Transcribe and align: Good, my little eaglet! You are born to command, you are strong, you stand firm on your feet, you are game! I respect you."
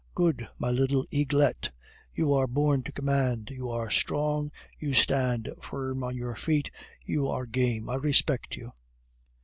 Good, 0.15 0.47
my 0.57 0.71
little 0.71 1.05
eaglet! 1.11 1.69
You 2.11 2.33
are 2.33 2.47
born 2.47 2.81
to 2.85 2.91
command, 2.91 3.51
you 3.51 3.69
are 3.69 3.91
strong, 3.91 4.51
you 4.79 4.95
stand 4.95 5.47
firm 5.61 6.03
on 6.03 6.17
your 6.17 6.33
feet, 6.35 6.71
you 7.05 7.27
are 7.27 7.45
game! 7.45 7.87
I 7.87 7.93
respect 7.97 8.55
you." 8.57 8.71